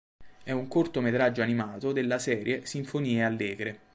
[0.41, 3.79] È un cortometraggio animato della serie "Sinfonie allegre".